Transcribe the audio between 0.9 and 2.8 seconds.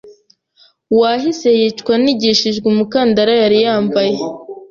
wahise yicwa anigishijwe